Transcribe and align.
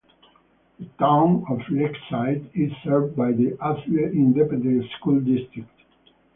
The 0.79 0.85
Town 0.97 1.45
of 1.47 1.59
Lakeside 1.69 2.49
is 2.55 2.71
served 2.83 3.15
by 3.15 3.33
the 3.33 3.51
Azle 3.61 4.11
Independent 4.11 4.89
School 4.97 5.19
District. 5.19 5.69